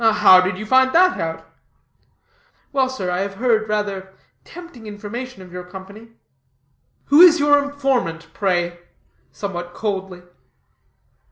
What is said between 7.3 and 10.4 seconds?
your informant, pray," somewhat coldly.